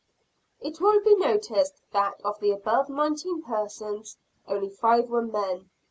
[0.59, 5.69] It will be noticed that of the above nineteen persons, only five were men.